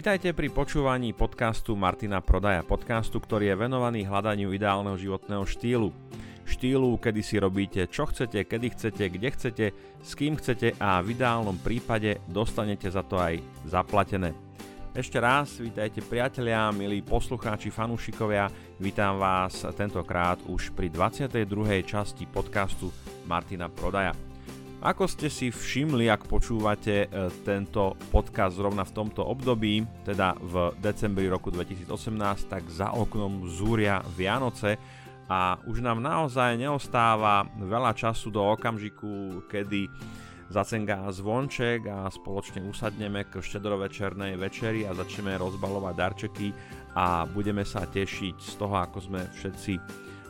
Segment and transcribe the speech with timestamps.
[0.00, 5.92] Vitajte pri počúvaní podcastu Martina Prodaja, podcastu, ktorý je venovaný hľadaniu ideálneho životného štýlu.
[6.48, 9.66] Štýlu, kedy si robíte čo chcete, kedy chcete, kde chcete,
[10.00, 14.32] s kým chcete a v ideálnom prípade dostanete za to aj zaplatené.
[14.96, 18.48] Ešte raz, vítajte priatelia, milí poslucháči, fanúšikovia,
[18.80, 21.44] vítam vás tentokrát už pri 22.
[21.84, 22.88] časti podcastu
[23.28, 24.29] Martina Prodaja.
[24.80, 27.06] Ako ste si všimli, ak počúvate e,
[27.44, 34.00] tento podcast zrovna v tomto období, teda v decembri roku 2018, tak za oknom zúria
[34.16, 34.80] Vianoce
[35.28, 39.84] a už nám naozaj neostáva veľa času do okamžiku, kedy
[40.48, 46.48] zacengá zvonček a spoločne usadneme k štedrovečernej večeri a začneme rozbalovať darčeky
[46.96, 49.72] a budeme sa tešiť z toho, ako sme všetci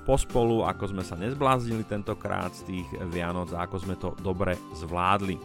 [0.05, 5.37] pospolu, ako sme sa nezbláznili tentokrát z tých Vianoc a ako sme to dobre zvládli.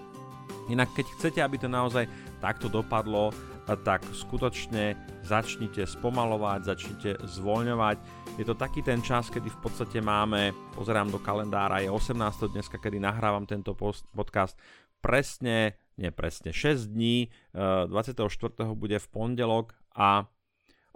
[0.70, 2.10] Inak keď chcete, aby to naozaj
[2.42, 3.30] takto dopadlo,
[3.66, 4.94] tak skutočne
[5.26, 7.98] začnite spomalovať, začnite zvoľňovať.
[8.38, 12.54] Je to taký ten čas, kedy v podstate máme, pozerám do kalendára, je 18.
[12.54, 13.74] dneska, kedy nahrávam tento
[14.14, 14.54] podcast,
[15.02, 18.70] presne, nie presne, 6 dní, 24.
[18.70, 20.30] Eh, bude v pondelok a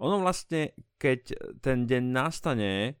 [0.00, 1.20] ono vlastne, keď
[1.60, 2.99] ten deň nastane,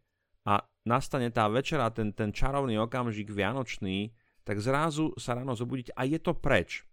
[0.84, 4.12] nastane tá večera, ten, ten čarovný okamžik vianočný,
[4.44, 6.84] tak zrazu sa ráno zobudiť a je to preč.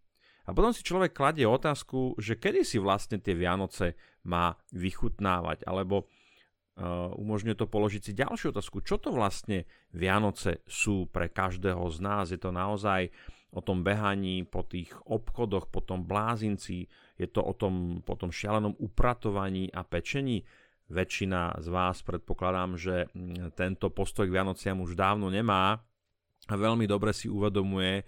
[0.47, 6.07] A potom si človek kladie otázku, že kedy si vlastne tie Vianoce má vychutnávať, alebo
[6.07, 11.97] uh, umožňuje to položiť si ďalšiu otázku, čo to vlastne Vianoce sú pre každého z
[11.99, 12.31] nás.
[12.31, 13.11] Je to naozaj
[13.51, 16.87] o tom behaní po tých obchodoch, po tom blázinci,
[17.19, 20.47] je to o tom, po tom šialenom upratovaní a pečení
[20.87, 25.83] väčšina z vás predpokladám, že mm, tento postoj k Vianociam už dávno nemá
[26.47, 28.07] a veľmi dobre si uvedomuje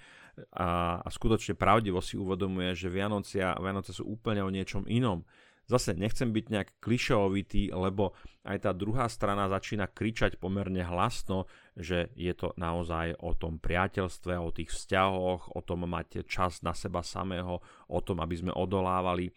[0.56, 5.28] a, a skutočne pravdivo si uvedomuje, že Vianocia, Vianoce sú úplne o niečom inom.
[5.70, 11.46] Zase nechcem byť nejak klišovitý, lebo aj tá druhá strana začína kričať pomerne hlasno,
[11.80, 16.76] že je to naozaj o tom priateľstve, o tých vzťahoch, o tom mať čas na
[16.76, 19.34] seba samého, o tom, aby sme odolávali e,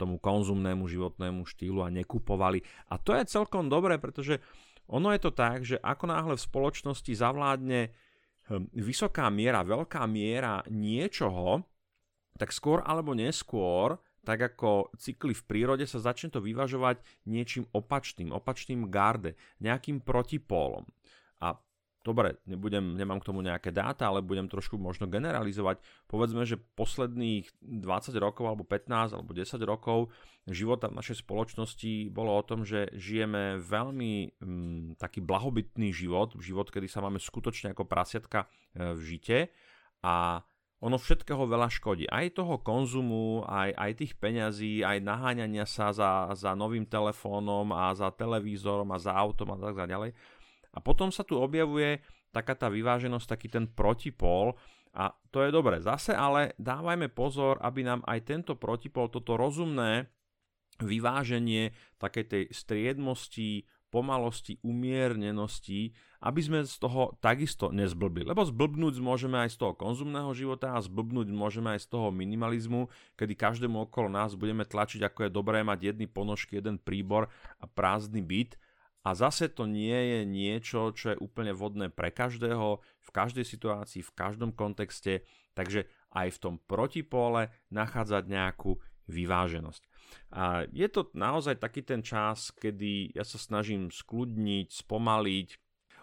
[0.00, 2.64] tomu konzumnému životnému štýlu a nekupovali.
[2.88, 4.40] A to je celkom dobré, pretože
[4.88, 7.80] ono je to tak, že ako náhle v spoločnosti zavládne
[8.48, 11.60] hm, vysoká miera, veľká miera niečoho,
[12.40, 18.30] tak skôr alebo neskôr tak ako cykly v prírode sa začne to vyvažovať niečím opačným,
[18.30, 20.86] opačným garde, nejakým protipólom.
[21.42, 21.58] A
[22.02, 25.78] dobre, nebudem, nemám k tomu nejaké dáta, ale budem trošku možno generalizovať.
[26.10, 30.10] Povedzme, že posledných 20 rokov, alebo 15, alebo 10 rokov
[30.50, 36.66] života v našej spoločnosti bolo o tom, že žijeme veľmi hm, taký blahobytný život, život,
[36.68, 39.38] kedy sa máme skutočne ako prasiatka e, v žite
[40.02, 40.42] a
[40.82, 42.10] ono všetkého veľa škodí.
[42.10, 47.94] Aj toho konzumu, aj, aj tých peňazí, aj naháňania sa za, za novým telefónom a
[47.94, 50.10] za televízorom a za autom a tak ďalej.
[50.72, 52.00] A potom sa tu objavuje
[52.32, 54.56] taká tá vyváženosť, taký ten protipol
[54.92, 55.80] a to je dobre.
[55.80, 60.08] Zase ale dávajme pozor, aby nám aj tento protipol, toto rozumné
[60.80, 65.92] vyváženie takej tej striedmosti, pomalosti, umiernenosti,
[66.24, 68.24] aby sme z toho takisto nezblbli.
[68.24, 72.88] Lebo zblbnúť môžeme aj z toho konzumného života a zblbnúť môžeme aj z toho minimalizmu,
[73.20, 77.28] kedy každému okolo nás budeme tlačiť, ako je dobré mať jedny ponožky, jeden príbor
[77.60, 78.56] a prázdny byt.
[79.02, 84.00] A zase to nie je niečo, čo je úplne vodné pre každého, v každej situácii,
[84.02, 85.26] v každom kontexte,
[85.58, 88.78] takže aj v tom protipole nachádzať nejakú
[89.10, 89.82] vyváženosť.
[90.32, 95.48] A je to naozaj taký ten čas, kedy ja sa snažím skľudniť, spomaliť,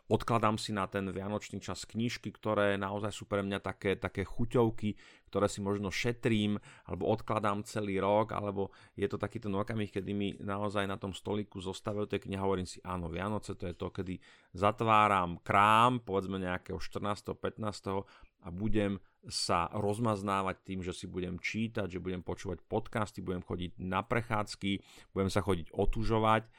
[0.09, 4.97] odkladám si na ten vianočný čas knižky, ktoré naozaj sú pre mňa také, také chuťovky,
[5.30, 6.58] ktoré si možno šetrím,
[6.90, 11.14] alebo odkladám celý rok, alebo je to taký ten okamih, kedy mi naozaj na tom
[11.14, 14.17] stoliku zostávajú tie knihy hovorím si, áno, Vianoce to je to, kedy
[14.58, 17.38] zatváram krám, povedzme nejakého 14.
[17.38, 18.41] 15.
[18.44, 18.97] a budem
[19.29, 24.82] sa rozmaznávať tým, že si budem čítať, že budem počúvať podcasty, budem chodiť na prechádzky,
[25.14, 26.50] budem sa chodiť otužovať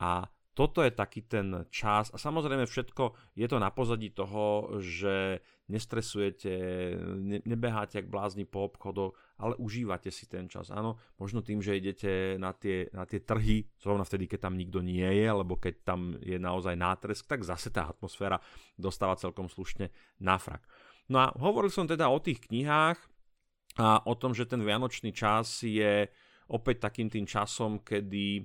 [0.00, 5.42] a toto je taký ten čas a samozrejme všetko je to na pozadí toho, že
[5.66, 6.52] nestresujete,
[7.18, 10.70] ne, nebeháte jak blázni po obchodoch, ale užívate si ten čas.
[10.70, 14.84] Áno, možno tým, že idete na tie, na tie trhy, zrovna vtedy, keď tam nikto
[14.84, 18.38] nie je, alebo keď tam je naozaj nátresk, tak zase tá atmosféra
[18.76, 19.90] dostáva celkom slušne
[20.20, 20.62] na frak.
[21.08, 22.96] No a hovoril som teda o tých knihách
[23.80, 26.06] a o tom, že ten vianočný čas je
[26.48, 28.44] opäť takým tým časom, kedy,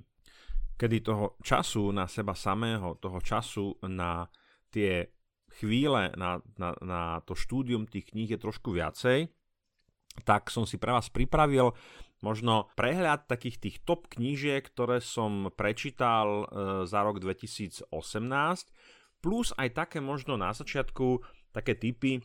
[0.80, 4.24] kedy toho času na seba samého, toho času na
[4.72, 5.12] tie
[5.52, 9.28] chvíle, na, na, na to štúdium tých kníh je trošku viacej,
[10.24, 11.76] tak som si pre vás pripravil
[12.24, 16.44] možno prehľad takých tých top knížiek, ktoré som prečítal e,
[16.88, 17.92] za rok 2018,
[19.20, 21.20] plus aj také možno na začiatku
[21.52, 22.24] také typy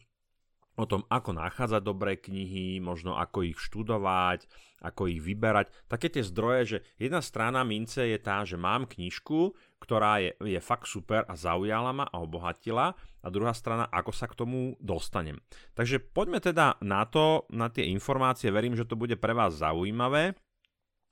[0.75, 4.47] o tom, ako nachádzať dobré knihy, možno ako ich študovať,
[4.83, 5.71] ako ich vyberať.
[5.87, 10.59] Také tie zdroje, že jedna strana mince je tá, že mám knižku, ktorá je, je
[10.59, 15.39] fakt super a zaujala ma a obohatila a druhá strana, ako sa k tomu dostanem.
[15.73, 20.35] Takže poďme teda na to, na tie informácie, verím, že to bude pre vás zaujímavé.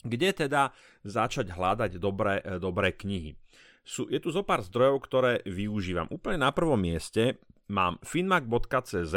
[0.04, 0.76] Kde teda
[1.08, 3.40] začať hľadať dobré, dobré knihy?
[3.84, 6.12] Sú, je tu zo pár zdrojov, ktoré využívam.
[6.12, 7.40] Úplne na prvom mieste
[7.72, 9.16] mám finmac.cz,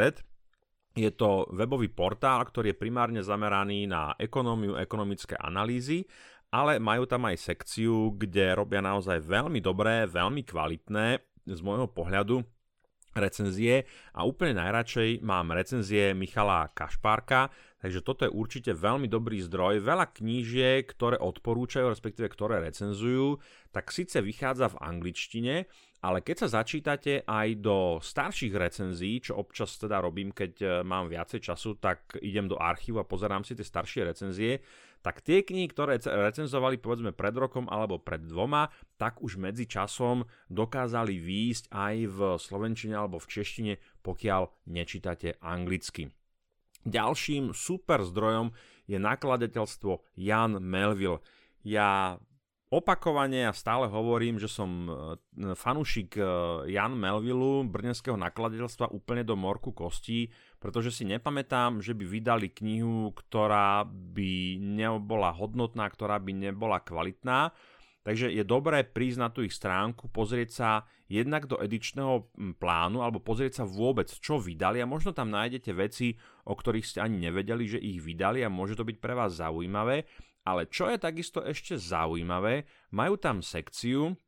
[0.97, 6.09] je to webový portál, ktorý je primárne zameraný na ekonómiu, ekonomické analýzy,
[6.49, 12.43] ale majú tam aj sekciu, kde robia naozaj veľmi dobré, veľmi kvalitné, z môjho pohľadu,
[13.17, 17.49] recenzie a úplne najradšej mám recenzie Michala Kašpárka,
[17.81, 19.83] takže toto je určite veľmi dobrý zdroj.
[19.83, 23.41] Veľa knížiek, ktoré odporúčajú, respektíve ktoré recenzujú,
[23.73, 25.55] tak síce vychádza v angličtine,
[26.05, 31.11] ale keď sa začítate aj do starších recenzií, čo občas teda robím, keď e, mám
[31.11, 34.63] viacej času, tak idem do archívu a pozerám si tie staršie recenzie,
[35.07, 40.27] tak tie knihy, ktoré recenzovali povedzme pred rokom alebo pred dvoma, tak už medzi časom
[40.51, 43.73] dokázali výjsť aj v slovenčine alebo v češtine,
[44.03, 46.11] pokiaľ nečítate anglicky.
[46.83, 48.51] Ďalším super zdrojom
[48.91, 51.23] je nakladateľstvo Jan Melville.
[51.63, 52.19] Ja
[52.67, 54.93] opakovane a stále hovorím, že som e,
[55.55, 56.23] fanúšik e,
[56.75, 60.35] Jan Melvillu, brnenského nakladateľstva úplne do morku kostí,
[60.67, 67.55] pretože si nepamätám, že by vydali knihu, ktorá by nebola hodnotná, ktorá by nebola kvalitná.
[68.03, 70.71] Takže je dobré prísť na tú ich stránku, pozrieť sa
[71.07, 76.19] jednak do edičného plánu alebo pozrieť sa vôbec, čo vydali a možno tam nájdete veci,
[76.51, 80.03] o ktorých ste ani nevedeli, že ich vydali a môže to byť pre vás zaujímavé.
[80.43, 84.19] Ale čo je takisto ešte zaujímavé, majú tam sekciu,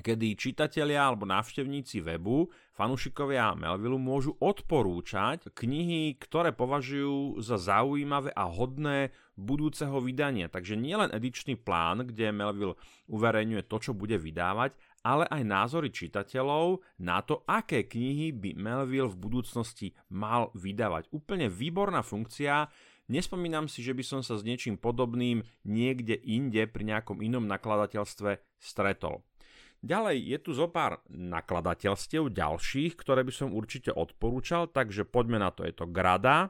[0.00, 8.44] kedy čitatelia alebo návštevníci webu, fanúšikovia Melvillu môžu odporúčať knihy, ktoré považujú za zaujímavé a
[8.44, 10.52] hodné budúceho vydania.
[10.52, 12.76] Takže nielen edičný plán, kde Melville
[13.08, 19.08] uverejňuje to, čo bude vydávať, ale aj názory čitateľov na to, aké knihy by Melville
[19.08, 21.08] v budúcnosti mal vydávať.
[21.10, 22.68] Úplne výborná funkcia,
[23.06, 28.58] Nespomínam si, že by som sa s niečím podobným niekde inde pri nejakom inom nakladateľstve
[28.58, 29.22] stretol.
[29.84, 35.52] Ďalej je tu zo pár nakladateľstiev ďalších, ktoré by som určite odporúčal, takže poďme na
[35.52, 35.68] to.
[35.68, 36.48] Je to Grada,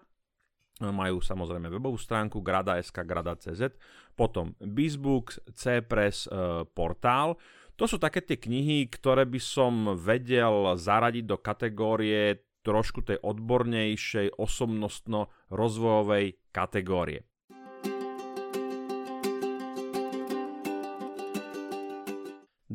[0.80, 3.72] majú samozrejme webovú stránku grada.sk, grada.cz,
[4.12, 7.40] potom Bizbooks, Cpress, e, portál.
[7.76, 14.30] To sú také tie knihy, ktoré by som vedel zaradiť do kategórie trošku tej odbornejšej
[14.36, 17.22] osobnostno-rozvojovej kategórie.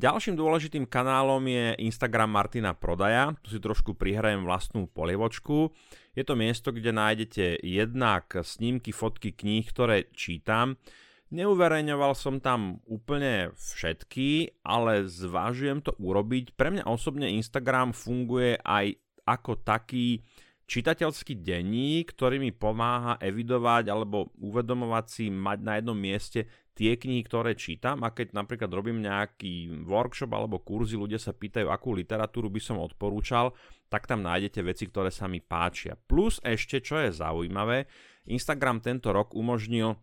[0.02, 3.38] Ďalším dôležitým kanálom je Instagram Martina Prodaja.
[3.46, 5.70] Tu si trošku prihrajem vlastnú polievočku.
[6.18, 10.82] Je to miesto, kde nájdete jednak snímky, fotky kníh, ktoré čítam.
[11.30, 16.58] Neuverejňoval som tam úplne všetky, ale zvážujem to urobiť.
[16.58, 18.98] Pre mňa osobne Instagram funguje aj
[19.30, 20.26] ako taký
[20.72, 27.22] čitateľský denník, ktorý mi pomáha evidovať alebo uvedomovať si mať na jednom mieste tie knihy,
[27.28, 32.48] ktoré čítam a keď napríklad robím nejaký workshop alebo kurzy, ľudia sa pýtajú, akú literatúru
[32.48, 33.52] by som odporúčal,
[33.92, 36.00] tak tam nájdete veci, ktoré sa mi páčia.
[36.00, 37.92] Plus ešte, čo je zaujímavé,
[38.32, 40.00] Instagram tento rok umožnil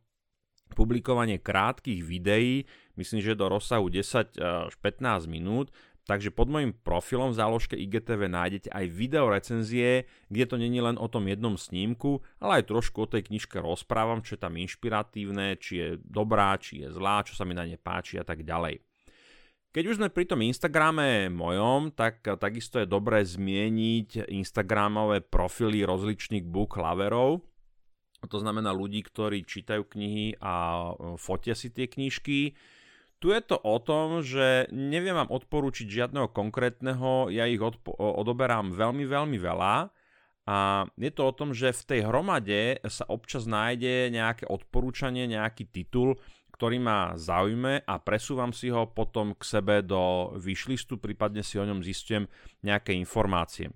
[0.76, 2.68] publikovanie krátkých videí,
[3.00, 4.36] myslím, že do rozsahu 10
[4.68, 5.72] až 15 minút,
[6.08, 10.96] Takže pod môjim profilom v záložke IGTV nájdete aj video recenzie, kde to není len
[10.96, 15.60] o tom jednom snímku, ale aj trošku o tej knižke rozprávam, čo je tam inšpiratívne,
[15.60, 18.80] či je dobrá, či je zlá, čo sa mi na ne páči a tak ďalej.
[19.68, 26.48] Keď už sme pri tom Instagrame mojom, tak takisto je dobré zmieniť Instagramové profily rozličných
[26.48, 27.44] book loverov,
[28.26, 30.88] to znamená ľudí, ktorí čítajú knihy a
[31.20, 32.58] fotia si tie knižky,
[33.18, 38.70] tu je to o tom, že neviem vám odporúčiť žiadneho konkrétneho, ja ich odpo- odoberám
[38.70, 39.90] veľmi, veľmi veľa
[40.48, 45.68] a je to o tom, že v tej hromade sa občas nájde nejaké odporúčanie, nejaký
[45.68, 46.16] titul,
[46.56, 51.68] ktorý ma zaujme a presúvam si ho potom k sebe do wishlistu, prípadne si o
[51.68, 52.26] ňom zistujem
[52.64, 53.70] nejaké informácie.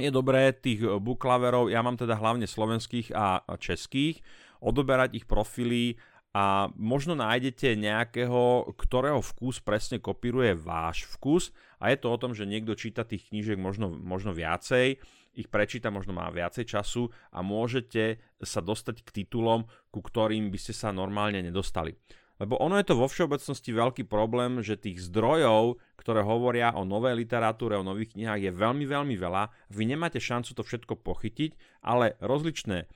[0.00, 4.24] Je dobré tých booklaverov, ja mám teda hlavne slovenských a českých,
[4.62, 5.98] odoberať ich profily
[6.32, 12.32] a možno nájdete nejakého, ktorého vkus presne kopíruje váš vkus a je to o tom,
[12.32, 14.96] že niekto číta tých knížiek možno, možno viacej,
[15.32, 20.58] ich prečíta, možno má viacej času a môžete sa dostať k titulom, ku ktorým by
[20.60, 21.96] ste sa normálne nedostali.
[22.40, 27.14] Lebo ono je to vo všeobecnosti veľký problém, že tých zdrojov, ktoré hovoria o novej
[27.22, 29.70] literatúre, o nových knihách je veľmi, veľmi veľa.
[29.70, 31.54] Vy nemáte šancu to všetko pochytiť,
[31.86, 32.90] ale rozličné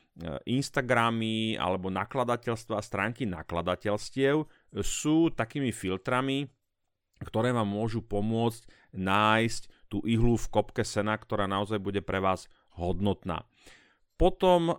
[0.48, 4.48] Instagramy alebo nakladateľstva, stránky nakladateľstiev
[4.80, 6.48] sú takými filtrami,
[7.20, 8.64] ktoré vám môžu pomôcť
[8.96, 12.48] nájsť tú ihlu v kopke sena, ktorá naozaj bude pre vás
[12.80, 13.44] hodnotná.
[14.16, 14.74] Potom e,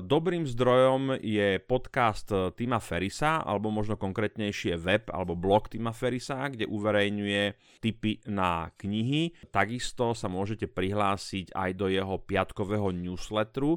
[0.00, 6.48] dobrým zdrojom je podcast e, Tima Ferisa, alebo možno konkrétnejšie web alebo blog Tima Ferisa,
[6.48, 7.42] kde uverejňuje
[7.84, 9.36] tipy na knihy.
[9.52, 13.76] Takisto sa môžete prihlásiť aj do jeho piatkového newsletteru,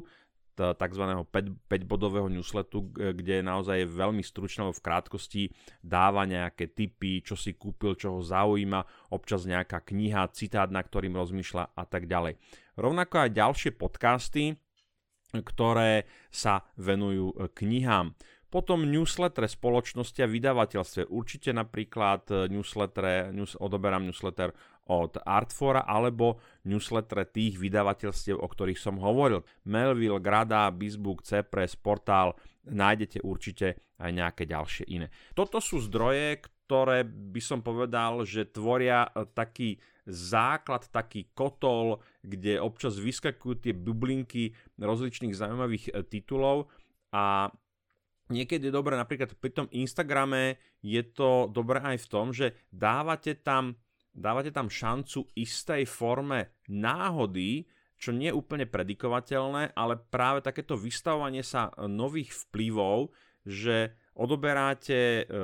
[0.56, 1.04] tzv.
[1.66, 5.42] 5-bodového newsletu, kde naozaj je veľmi stručné v krátkosti
[5.82, 11.16] dáva nejaké tipy, čo si kúpil, čo ho zaujíma, občas nejaká kniha, citát, na ktorým
[11.16, 12.36] rozmýšľa a tak ďalej.
[12.76, 14.56] Rovnako aj ďalšie podcasty,
[15.40, 18.12] ktoré sa venujú e, knihám.
[18.52, 21.08] Potom newsletter spoločnosti a vydavateľstve.
[21.08, 24.52] Určite napríklad e, newsletter, news, odoberám newsletter
[24.90, 29.46] od Artfora alebo newsletter tých vydavateľstiev, o ktorých som hovoril.
[29.68, 32.34] Melville, Grada, Bizbook, Cepres, Portál,
[32.66, 35.06] nájdete určite aj nejaké ďalšie iné.
[35.38, 42.58] Toto sú zdroje, ktoré by som povedal, že tvoria e, taký základ, taký kotol, kde
[42.58, 46.66] občas vyskakujú tie bublinky rozličných zaujímavých e, titulov
[47.14, 47.52] a
[48.32, 53.38] niekedy je dobré, napríklad pri tom Instagrame je to dobré aj v tom, že dávate
[53.38, 53.78] tam
[54.12, 57.64] dávate tam šancu istej forme náhody,
[57.96, 65.34] čo nie je úplne predikovateľné, ale práve takéto vystavovanie sa nových vplyvov, že odoberáte e,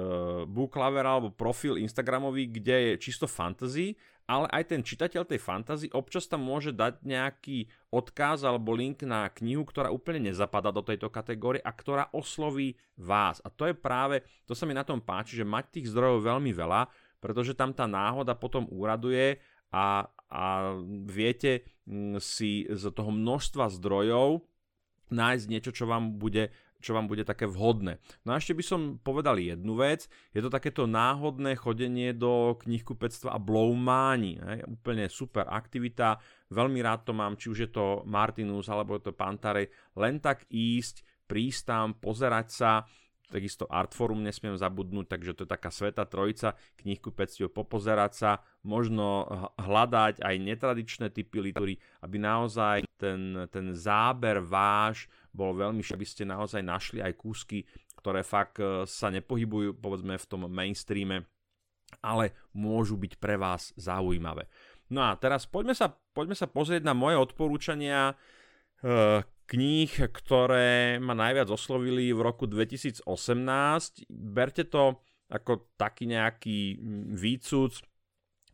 [0.47, 3.97] booklover alebo profil Instagramový, kde je čisto fantasy,
[4.29, 9.25] ale aj ten čitateľ tej fantasy občas tam môže dať nejaký odkaz alebo link na
[9.41, 13.41] knihu, ktorá úplne nezapadá do tejto kategórie a ktorá osloví vás.
[13.41, 16.53] A to je práve, to sa mi na tom páči, že mať tých zdrojov veľmi
[16.53, 19.39] veľa, pretože tam tá náhoda potom úraduje
[19.75, 20.43] a, a
[21.05, 24.47] viete mm, si z toho množstva zdrojov
[25.09, 27.99] nájsť niečo, čo vám bude čo vám bude také vhodné.
[28.23, 33.35] No a ešte by som povedal jednu vec, je to takéto náhodné chodenie do knihkupectva
[33.35, 34.39] a blowmáni.
[34.63, 36.23] Úplne super aktivita,
[36.55, 40.47] veľmi rád to mám, či už je to Martinus alebo je to Pantare, len tak
[40.55, 42.71] ísť, prísť tam, pozerať sa,
[43.29, 48.31] Takisto Artforum nesmiem zabudnúť, takže to je taká sveta trojica, knihkupectiev popozerať sa,
[48.65, 49.29] možno
[49.61, 56.25] hľadať aj netradičné typy literatúry, aby naozaj ten, ten záber váš bol veľmi, aby ste
[56.25, 57.69] naozaj našli aj kúsky,
[58.01, 61.29] ktoré fakt e, sa nepohybujú povedzme v tom mainstreame,
[62.01, 64.49] ale môžu byť pre vás zaujímavé.
[64.89, 68.17] No a teraz poďme sa, poďme sa pozrieť na moje odporúčania
[69.49, 73.03] kníh, ktoré ma najviac oslovili v roku 2018.
[74.13, 76.81] Berte to ako taký nejaký
[77.17, 77.73] výcud.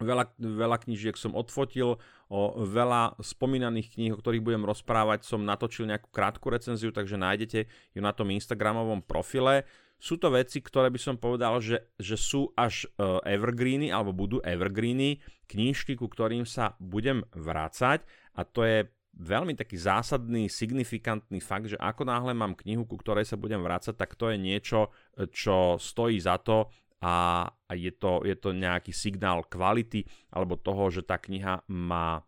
[0.03, 5.87] Veľa, veľa knížiek som odfotil, o veľa spomínaných kníh, o ktorých budem rozprávať, som natočil
[5.87, 9.63] nejakú krátku recenziu, takže nájdete ju na tom Instagramovom profile.
[10.03, 14.43] Sú to veci, ktoré by som povedal, že, že sú až uh, evergreeny, alebo budú
[14.43, 18.03] evergreeny, knížky, ku ktorým sa budem vrácať
[18.35, 18.79] a to je
[19.15, 23.95] veľmi taký zásadný, signifikantný fakt, že ako náhle mám knihu, ku ktorej sa budem vrácať,
[23.95, 24.91] tak to je niečo,
[25.31, 26.67] čo stojí za to
[27.05, 32.25] a je to, je to nejaký signál kvality alebo toho, že tá kniha má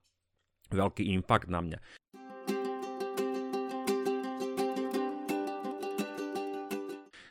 [0.71, 1.79] veľký impact na mňa.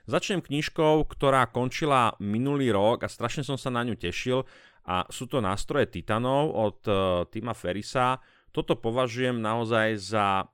[0.05, 4.45] Začnem knižkou, ktorá končila minulý rok a strašne som sa na ňu tešil
[4.85, 8.21] a sú to nástroje Titanov od uh, Tima Ferisa
[8.55, 10.47] toto považujem naozaj za,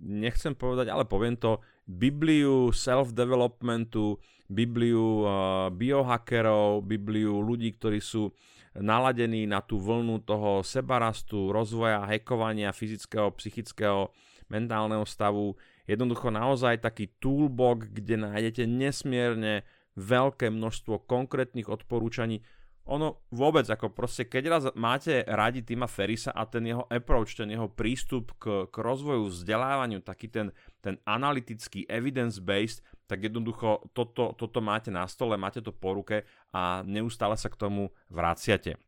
[0.00, 4.16] nechcem povedať, ale poviem to, Bibliu self-developmentu,
[4.48, 5.28] Bibliu uh,
[5.70, 8.32] biohackerov, Bibliu ľudí, ktorí sú
[8.74, 14.10] naladení na tú vlnu toho sebarastu, rozvoja, hekovania fyzického, psychického,
[14.50, 15.54] mentálneho stavu.
[15.86, 19.62] Jednoducho naozaj taký toolbox, kde nájdete nesmierne
[19.96, 22.44] veľké množstvo konkrétnych odporúčaní,
[22.86, 27.50] ono vôbec, ako proste, keď raz máte radi Tima Ferisa a ten jeho approach, ten
[27.50, 34.58] jeho prístup k, k rozvoju, vzdelávaniu, taký ten, ten analytický, evidence-based, tak jednoducho toto, toto
[34.62, 36.22] máte na stole, máte to po ruke
[36.54, 38.78] a neustále sa k tomu vraciate.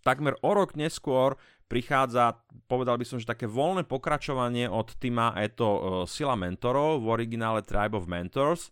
[0.00, 1.36] Takmer o rok neskôr
[1.68, 7.00] prichádza, povedal by som, že také voľné pokračovanie od Tima, je to uh, Sila mentorov,
[7.04, 8.68] v originále Tribe of Mentors,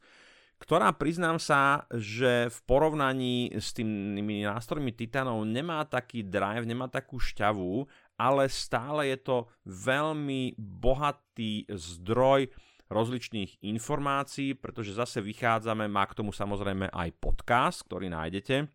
[0.62, 7.18] ktorá priznám sa, že v porovnaní s tými nástrojmi Titanov nemá taký drive, nemá takú
[7.18, 7.82] šťavu,
[8.14, 12.46] ale stále je to veľmi bohatý zdroj
[12.86, 18.70] rozličných informácií, pretože zase vychádzame, má k tomu samozrejme aj podcast, ktorý nájdete,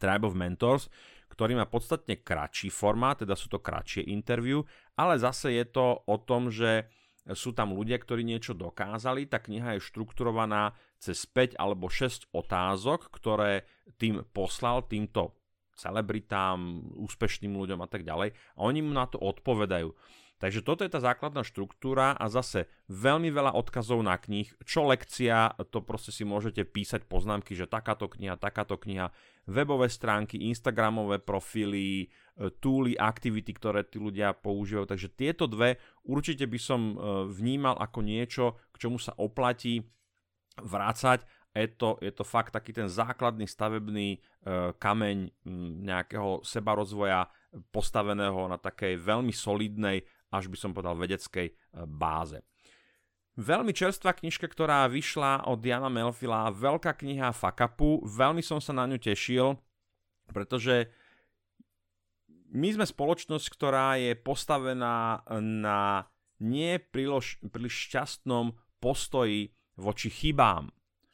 [0.00, 0.88] Tribe of Mentors,
[1.28, 4.64] ktorý má podstatne kratší formát, teda sú to kratšie interview,
[4.96, 6.88] ale zase je to o tom, že
[7.36, 13.08] sú tam ľudia, ktorí niečo dokázali, tá kniha je štrukturovaná cez 5 alebo 6 otázok,
[13.08, 13.64] ktoré
[13.96, 15.34] tým poslal týmto
[15.72, 19.96] celebritám, úspešným ľuďom a tak ďalej a oni mu na to odpovedajú.
[20.40, 25.52] Takže toto je tá základná štruktúra a zase veľmi veľa odkazov na knih, čo lekcia,
[25.68, 29.12] to proste si môžete písať poznámky, že takáto kniha, takáto kniha,
[29.44, 34.88] webové stránky, instagramové profily, e, túly, aktivity, ktoré tí ľudia používajú.
[34.88, 35.76] Takže tieto dve
[36.08, 36.94] určite by som e,
[37.28, 39.84] vnímal ako niečo, k čomu sa oplatí
[40.62, 41.24] vrácať.
[41.50, 44.18] Je to, je to fakt taký ten základný stavebný e,
[44.78, 45.42] kameň
[45.82, 47.26] nejakého sebarozvoja
[47.74, 51.54] postaveného na takej veľmi solidnej, až by som povedal vedeckej e,
[51.90, 52.38] báze.
[53.34, 58.86] Veľmi čerstvá knižka, ktorá vyšla od Jana Melfila, veľká kniha Fakapu, veľmi som sa na
[58.86, 59.58] ňu tešil,
[60.30, 60.90] pretože
[62.50, 66.10] my sme spoločnosť, ktorá je postavená na
[66.42, 67.38] nie príliš
[67.88, 70.68] šťastnom postoji voči chybám.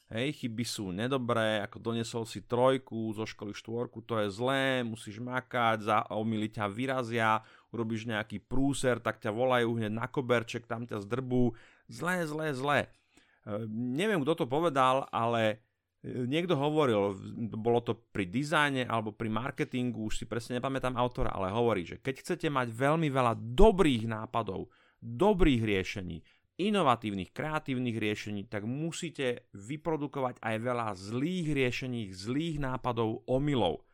[0.06, 5.18] Hej, chyby sú nedobré, ako donesol si trojku, zo školy štvorku, to je zlé, musíš
[5.18, 7.42] makať, za omily ťa vyrazia,
[7.74, 11.58] urobíš nejaký prúser, tak ťa volajú hneď na koberček, tam ťa zdrbú.
[11.90, 12.78] Zlé, zlé, zlé.
[12.86, 15.58] E, neviem, kto to povedal, ale
[16.06, 17.18] e, niekto hovoril,
[17.58, 21.98] bolo to pri dizajne alebo pri marketingu, už si presne nepamätám autora, ale hovorí, že
[21.98, 24.70] keď chcete mať veľmi veľa dobrých nápadov,
[25.02, 26.22] dobrých riešení,
[26.56, 33.84] inovatívnych, kreatívnych riešení, tak musíte vyprodukovať aj veľa zlých riešení, zlých nápadov, omylov.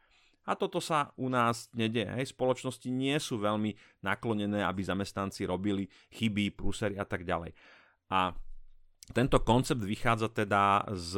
[0.42, 2.02] A toto sa u nás nedie.
[2.02, 2.34] Hej.
[2.34, 7.54] Spoločnosti nie sú veľmi naklonené, aby zamestnanci robili chyby, prúsery a tak ďalej.
[8.10, 8.34] A
[9.12, 11.12] tento koncept vychádza teda z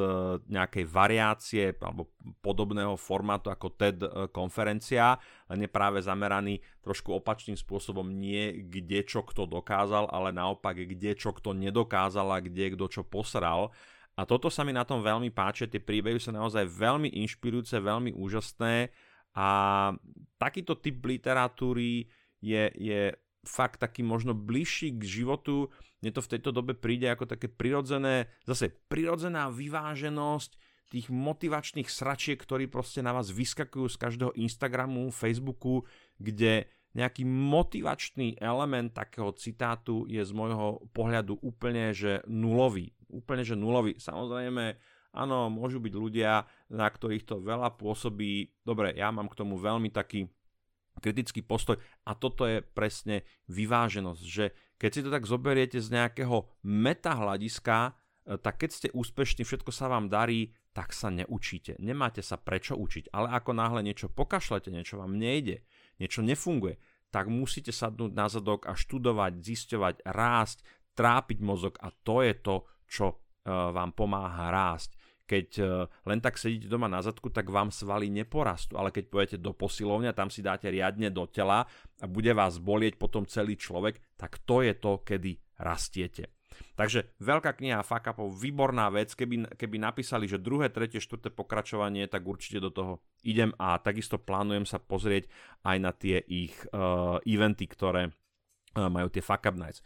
[0.50, 2.10] nejakej variácie alebo
[2.42, 5.16] podobného formátu ako TED e, konferencia,
[5.48, 11.14] len je práve zameraný trošku opačným spôsobom nie kde čo kto dokázal, ale naopak kde
[11.14, 13.70] čo kto nedokázal a kde kto čo posral.
[14.14, 18.14] A toto sa mi na tom veľmi páči, tie príbehy sú naozaj veľmi inšpirujúce, veľmi
[18.14, 18.94] úžasné
[19.34, 19.48] a
[20.38, 22.06] takýto typ literatúry
[22.38, 23.10] je, je
[23.44, 25.72] fakt taký možno bližší k životu.
[26.00, 30.56] Mne to v tejto dobe príde ako také prirodzené, zase prirodzená vyváženosť
[30.92, 35.82] tých motivačných sračiek, ktorí proste na vás vyskakujú z každého Instagramu, Facebooku,
[36.20, 42.94] kde nejaký motivačný element takého citátu je z môjho pohľadu úplne, že nulový.
[43.10, 43.98] Úplne, že nulový.
[43.98, 44.78] Samozrejme,
[45.10, 48.54] áno, môžu byť ľudia, na ktorých to veľa pôsobí.
[48.62, 50.30] Dobre, ja mám k tomu veľmi taký
[51.00, 51.80] kritický postoj.
[52.06, 57.92] A toto je presne vyváženosť, že keď si to tak zoberiete z nejakého metahľadiska, e,
[58.38, 61.78] tak keď ste úspešní, všetko sa vám darí, tak sa neučíte.
[61.78, 65.62] Nemáte sa prečo učiť, ale ako náhle niečo pokašlete, niečo vám nejde,
[66.02, 66.82] niečo nefunguje,
[67.14, 70.66] tak musíte sadnúť na zadok a študovať, zisťovať, rásť,
[70.98, 71.78] trápiť mozog.
[71.78, 72.56] A to je to,
[72.90, 73.16] čo e,
[73.50, 78.76] vám pomáha rásť keď e, len tak sedíte doma na zadku, tak vám svaly neporastú,
[78.76, 81.64] ale keď pôjdete do posilovňa, tam si dáte riadne do tela
[82.00, 86.28] a bude vás bolieť potom celý človek, tak to je to, kedy rastiete.
[86.74, 92.22] Takže veľká kniha Fakapov, výborná vec, keby, keby napísali, že druhé, tretie, štvrté pokračovanie, tak
[92.22, 92.92] určite do toho
[93.26, 95.26] idem a takisto plánujem sa pozrieť
[95.66, 99.82] aj na tie ich uh, eventy, ktoré uh, majú tie Fuck Up Nights.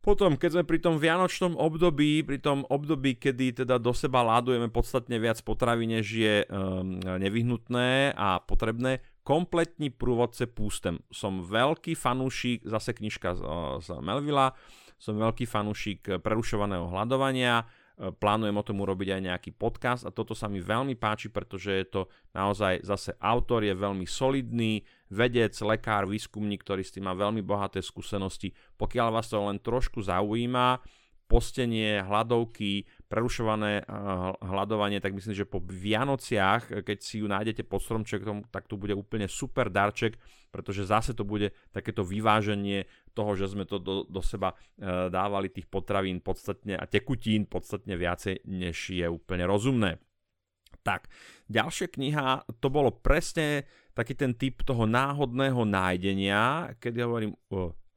[0.00, 4.72] Potom, keď sme pri tom vianočnom období, pri tom období, kedy teda do seba ládujeme
[4.72, 11.04] podstatne viac potravy, než je um, nevyhnutné a potrebné, kompletní prúvodce pústem.
[11.12, 13.40] Som veľký fanúšik, zase knižka z,
[13.84, 14.56] z Melvilla,
[14.96, 17.68] som veľký fanúšik prerušovaného hľadovania,
[18.00, 21.86] plánujem o tom urobiť aj nejaký podcast a toto sa mi veľmi páči, pretože je
[21.86, 22.00] to
[22.32, 24.80] naozaj zase autor je veľmi solidný,
[25.12, 28.56] vedec, lekár, výskumník, ktorý s tým má veľmi bohaté skúsenosti.
[28.80, 30.80] Pokiaľ vás to len trošku zaujíma,
[31.30, 33.84] postenie, hladovky, prerušované eh,
[34.42, 38.98] hľadovanie, tak myslím, že po Vianociach, keď si ju nájdete pod stromčekom, tak to bude
[38.98, 40.18] úplne super darček,
[40.50, 45.50] pretože zase to bude takéto vyváženie toho, že sme to do, do seba e, dávali
[45.50, 49.98] tých potravín podstatne a tekutín podstatne viacej, než je úplne rozumné.
[50.80, 51.12] Tak,
[51.50, 57.36] ďalšia kniha, to bolo presne taký ten typ toho náhodného nájdenia, keď hovorím,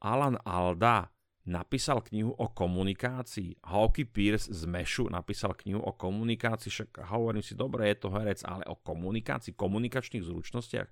[0.04, 1.08] Alan Alda,
[1.44, 3.56] napísal knihu o komunikácii.
[3.64, 8.40] Hawky Pierce z Mešu napísal knihu o komunikácii, však hovorím si, dobre, je to herec,
[8.44, 10.88] ale o komunikácii, komunikačných zručnostiach.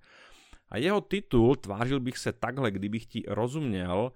[0.73, 4.13] A jeho titul Tvážil bych se takhle, kdybych ti rozuměl,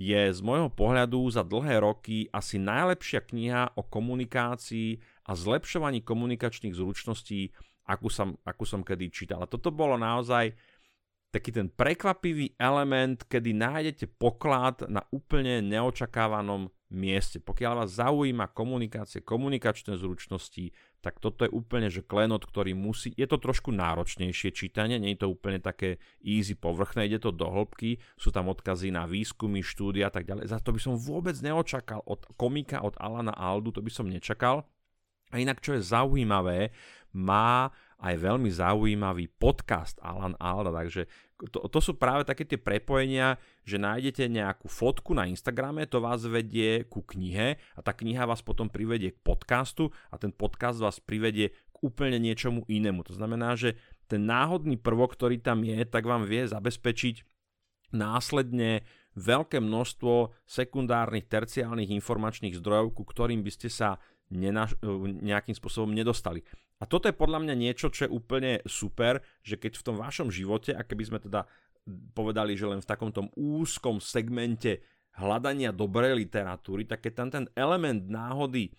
[0.00, 4.96] je z môjho pohľadu za dlhé roky asi najlepšia kniha o komunikácii
[5.28, 7.52] a zlepšovaní komunikačných zručností,
[7.84, 9.44] akú som, akú som kedy čítal.
[9.44, 10.56] A toto bolo naozaj
[11.28, 17.38] taký ten prekvapivý element, kedy nájdete poklad na úplne neočakávanom mieste.
[17.38, 23.24] Pokiaľ vás zaujíma komunikácie, komunikačné zručnosti, tak toto je úplne, že klenot, ktorý musí, je
[23.24, 27.96] to trošku náročnejšie čítanie, nie je to úplne také easy povrchné, ide to do hĺbky,
[28.20, 30.52] sú tam odkazy na výskumy, štúdia a tak ďalej.
[30.52, 34.68] Za to by som vôbec neočakal od komika, od Alana Aldu, to by som nečakal.
[35.32, 36.74] A inak, čo je zaujímavé,
[37.16, 41.06] má aj veľmi zaujímavý podcast Alan Alda, takže
[41.48, 46.20] to, to sú práve také tie prepojenia, že nájdete nejakú fotku na Instagrame, to vás
[46.28, 51.00] vedie ku knihe a tá kniha vás potom privedie k podcastu a ten podcast vás
[51.00, 53.00] privedie k úplne niečomu inému.
[53.08, 57.24] To znamená, že ten náhodný prvok, ktorý tam je, tak vám vie zabezpečiť
[57.94, 58.84] následne
[59.18, 63.98] veľké množstvo sekundárnych, terciálnych informačných zdrojov, ku ktorým by ste sa
[64.30, 64.78] nenaš-
[65.20, 66.46] nejakým spôsobom nedostali.
[66.80, 70.32] A toto je podľa mňa niečo, čo je úplne super, že keď v tom vašom
[70.32, 71.44] živote, a keby sme teda
[72.14, 74.80] povedali, že len v takomto úzkom segmente
[75.18, 78.72] hľadania dobrej literatúry, tak keď tam ten element náhody e,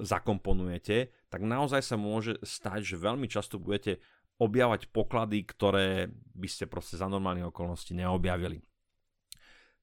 [0.00, 3.98] zakomponujete, tak naozaj sa môže stať, že veľmi často budete
[4.36, 8.60] objavať poklady, ktoré by ste proste za normálnych okolností neobjavili.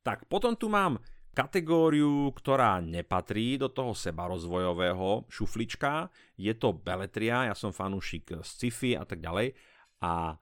[0.05, 1.01] Tak, potom tu mám
[1.33, 6.13] kategóriu, ktorá nepatrí do toho sebarozvojového šuflička.
[6.37, 9.57] Je to beletria, ja som fanúšik sci-fi a tak ďalej.
[10.05, 10.37] A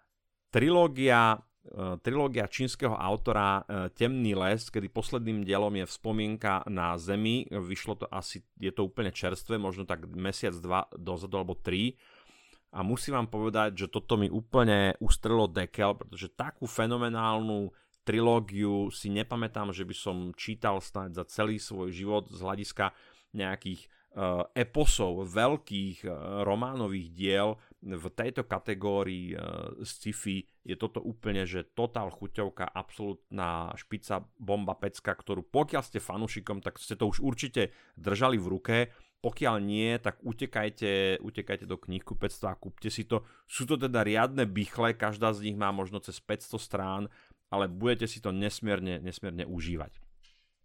[0.52, 7.48] trilógia, e, trilógia čínskeho autora e, Temný les, kedy posledným dielom je Vzpomienka na Zemi.
[7.48, 11.96] Vyšlo to asi, je to úplne čerstvé, možno tak mesiac, dva dozadu alebo tri.
[12.72, 17.68] A musím vám povedať, že toto mi úplne ustrelo dekel, pretože takú fenomenálnu
[18.04, 22.94] trilógiu si nepamätám, že by som čítal snáď za celý svoj život z hľadiska
[23.32, 27.50] nejakých uh, eposov, veľkých uh, románových diel
[27.82, 30.44] v tejto kategórii uh, sci-fi.
[30.62, 36.78] Je toto úplne, že totál chuťovka, absolútna špica, bomba, pecka, ktorú pokiaľ ste fanúšikom, tak
[36.78, 38.78] ste to už určite držali v ruke,
[39.22, 43.22] pokiaľ nie, tak utekajte, utekajte do knihkupectva a kúpte si to.
[43.46, 47.04] Sú to teda riadne bychle, každá z nich má možno cez 500 strán
[47.52, 50.00] ale budete si to nesmierne, nesmierne užívať.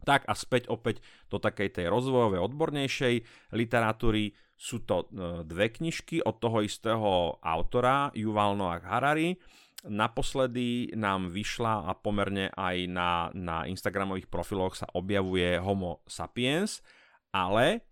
[0.06, 3.14] Tak a späť opäť do takej tej rozvojovej odbornejšej
[3.56, 9.34] literatúry sú to e, dve knižky od toho istého autora Yuval Noah Harari.
[9.86, 16.80] Naposledy nám vyšla a pomerne aj na, na Instagramových profiloch sa objavuje Homo sapiens,
[17.30, 17.86] ale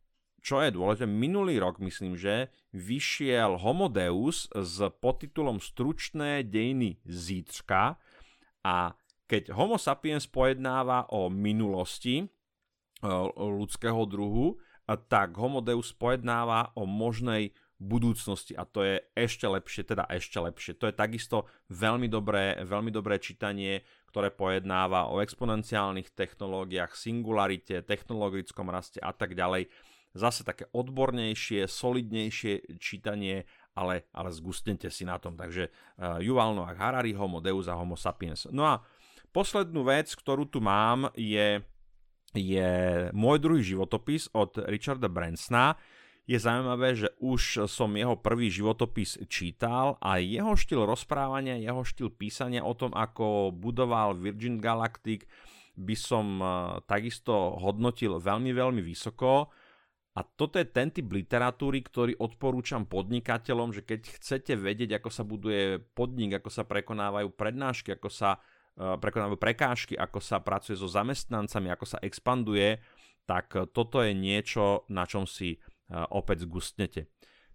[0.45, 7.97] čo je dôležité, minulý rok myslím, že vyšiel Homo Deus s podtitulom Stručné dejiny zítřka,
[8.65, 8.97] a
[9.29, 12.25] keď Homo sapiens pojednáva o minulosti
[13.37, 14.57] ľudského druhu,
[15.09, 20.73] tak Homo Deus pojednáva o možnej budúcnosti a to je ešte lepšie, teda ešte lepšie.
[20.81, 28.71] To je takisto veľmi dobré, veľmi dobré čítanie, ktoré pojednáva o exponenciálnych technológiách, singularite, technologickom
[28.73, 29.69] raste a tak ďalej.
[30.15, 35.35] Zase také odbornejšie, solidnejšie čítanie ale, ale zgustnete si na tom.
[35.35, 38.47] Takže uh, Yuval Noah Harari, Homo Deus a Homo Sapiens.
[38.55, 38.81] No a
[39.35, 41.59] poslednú vec, ktorú tu mám, je,
[42.33, 42.71] je
[43.11, 45.75] môj druhý životopis od Richarda Bransona.
[46.25, 52.09] Je zaujímavé, že už som jeho prvý životopis čítal a jeho štýl rozprávania, jeho štýl
[52.09, 55.29] písania o tom, ako budoval Virgin Galactic,
[55.75, 59.51] by som uh, takisto hodnotil veľmi, veľmi vysoko.
[60.15, 65.27] A toto je ten typ literatúry, ktorý odporúčam podnikateľom, že keď chcete vedieť, ako sa
[65.27, 70.87] buduje podnik, ako sa prekonávajú prednášky, ako sa uh, prekonávajú prekážky, ako sa pracuje so
[70.87, 72.79] zamestnancami, ako sa expanduje,
[73.27, 77.11] tak toto je niečo, na čom si uh, opäť zgustnete.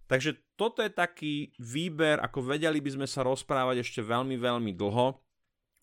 [0.09, 5.15] Takže toto je taký výber, ako vedeli by sme sa rozprávať ešte veľmi, veľmi dlho.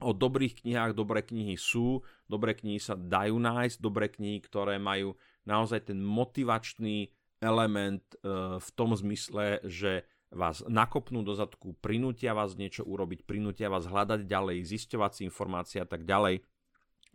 [0.03, 5.17] O dobrých knihách dobré knihy sú, dobré knihy sa dajú nájsť, dobré knihy, ktoré majú
[5.47, 8.17] naozaj ten motivačný element e,
[8.59, 10.05] v tom zmysle, že
[10.35, 15.79] vás nakopnú do zadku, prinútia vás niečo urobiť, prinútia vás hľadať ďalej, zisťovať si informácie
[15.81, 16.43] a tak ďalej.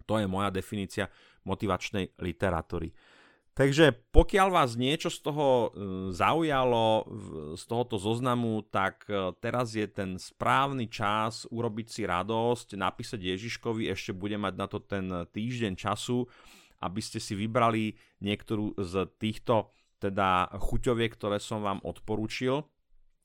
[0.10, 1.12] To je moja definícia
[1.46, 2.96] motivačnej literatúry.
[3.52, 5.70] Takže pokiaľ vás niečo z toho e,
[6.15, 7.04] zaujalo,
[7.60, 13.91] z tohoto zoznamu, tak e, teraz je ten správny čas urobiť si radosť, napísať Ježiškovi,
[13.91, 16.32] ešte bude mať na to ten týždeň času
[16.82, 17.94] aby ste si vybrali
[18.26, 19.70] niektorú z týchto
[20.02, 22.65] teda chuťoviek, ktoré som vám odporúčil.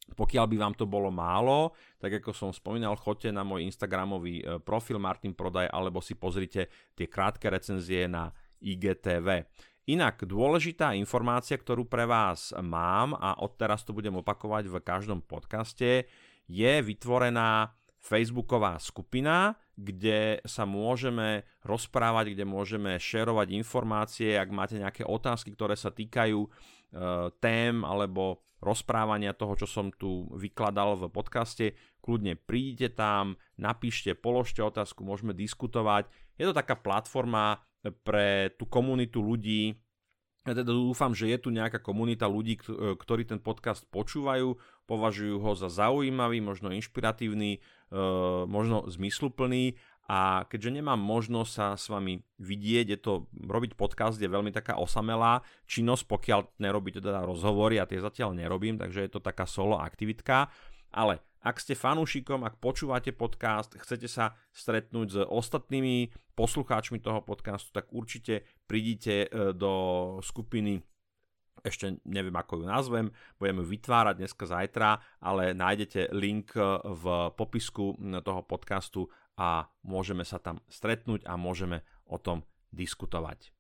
[0.07, 4.63] Pokiaľ by vám to bolo málo, tak ako som spomínal, choďte na môj Instagramový e,
[4.63, 8.31] profil Martin Prodaj alebo si pozrite tie krátke recenzie na
[8.63, 9.51] IGTV.
[9.91, 16.07] Inak dôležitá informácia, ktorú pre vás mám a odteraz to budem opakovať v každom podcaste,
[16.47, 17.75] je vytvorená
[18.07, 25.75] Facebooková skupina, kde sa môžeme rozprávať, kde môžeme šerovať informácie, ak máte nejaké otázky, ktoré
[25.75, 26.49] sa týkajú e,
[27.43, 31.75] tém alebo rozprávania toho, čo som tu vykladal v podcaste.
[31.99, 36.07] Kľudne príďte tam, napíšte, položte otázku, môžeme diskutovať.
[36.39, 37.59] Je to taká platforma
[38.07, 39.75] pre tú komunitu ľudí,
[40.47, 44.55] ja teda dúfam, že je tu nejaká komunita ľudí, ktorí ten podcast počúvajú,
[44.87, 47.61] považujú ho za zaujímavý, možno inšpiratívny, e,
[48.47, 49.75] možno zmysluplný.
[50.07, 54.79] A keďže nemám možnosť sa s vami vidieť, je to, robiť podcast je veľmi taká
[54.79, 59.83] osamelá činnosť, pokiaľ nerobíte teda rozhovory a tie zatiaľ nerobím, takže je to taká solo
[59.83, 60.47] aktivitka,
[60.95, 67.71] ale ak ste fanúšikom, ak počúvate podcast, chcete sa stretnúť s ostatnými poslucháčmi toho podcastu,
[67.71, 69.73] tak určite prídite e, do
[70.27, 70.83] skupiny
[71.65, 73.07] ešte neviem ako ju nazvem,
[73.41, 77.05] budeme ju vytvárať dneska zajtra, ale nájdete link e, v
[77.37, 83.53] popisku toho podcastu a môžeme sa tam stretnúť a môžeme o tom diskutovať.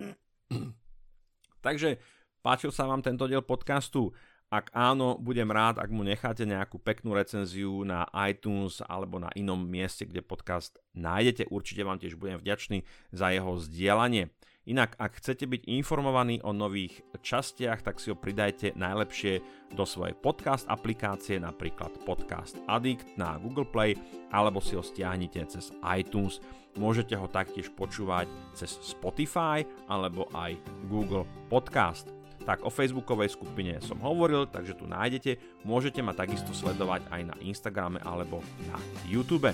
[1.64, 1.96] Takže
[2.44, 4.12] páčil sa vám tento diel podcastu?
[4.52, 9.58] Ak áno, budem rád, ak mu necháte nejakú peknú recenziu na iTunes alebo na inom
[9.58, 11.50] mieste, kde podcast nájdete.
[11.50, 14.30] Určite vám tiež budem vďačný za jeho zdieľanie.
[14.64, 19.44] Inak, ak chcete byť informovaní o nových častiach, tak si ho pridajte najlepšie
[19.76, 23.92] do svojej podcast aplikácie, napríklad Podcast Addict na Google Play,
[24.32, 26.40] alebo si ho stiahnite cez iTunes.
[26.80, 28.24] Môžete ho taktiež počúvať
[28.56, 30.56] cez Spotify alebo aj
[30.88, 32.08] Google Podcast
[32.44, 35.64] tak o facebookovej skupine som hovoril, takže tu nájdete.
[35.64, 38.76] Môžete ma takisto sledovať aj na Instagrame alebo na
[39.08, 39.48] YouTube.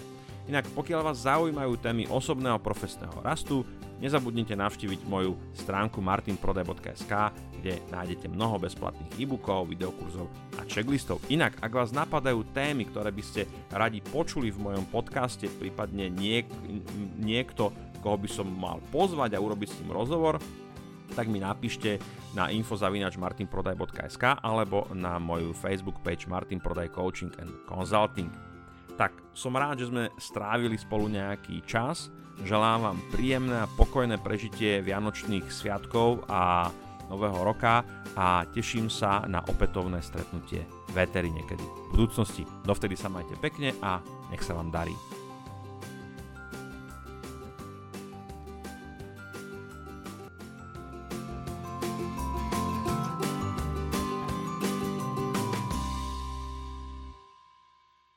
[0.51, 3.63] Inak pokiaľ vás zaujímajú témy osobného profesného rastu,
[4.03, 7.13] nezabudnite navštíviť moju stránku martinprodaj.sk,
[7.63, 10.27] kde nájdete mnoho bezplatných e-bookov, videokurzov
[10.59, 11.23] a checklistov.
[11.31, 16.51] Inak, ak vás napadajú témy, ktoré by ste radi počuli v mojom podcaste, prípadne niek-
[17.23, 17.71] niekto,
[18.03, 20.43] koho by som mal pozvať a urobiť s ním rozhovor,
[21.15, 22.03] tak mi napíšte
[22.35, 28.50] na info.martinprodaj.sk alebo na moju Facebook page Martin Prodaj Coaching and Consulting.
[29.01, 32.13] Tak som rád, že sme strávili spolu nejaký čas.
[32.45, 36.69] Želám vám príjemné a pokojné prežitie Vianočných sviatkov a
[37.09, 37.81] Nového roka
[38.13, 40.97] a teším sa na opätovné stretnutie v
[41.33, 42.45] niekedy v budúcnosti.
[42.69, 44.93] Dovtedy sa majte pekne a nech sa vám darí.